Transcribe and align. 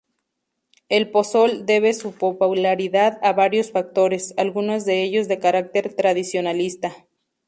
El 0.89 1.11
pozol 1.11 1.67
debe 1.67 1.93
su 1.93 2.13
popularidad 2.15 3.19
a 3.21 3.33
varios 3.33 3.69
factores, 3.69 4.33
algunos 4.35 4.83
de 4.83 5.03
ellos 5.03 5.27
de 5.27 5.37
carácter 5.37 5.93
tradicionalista. 5.93 7.05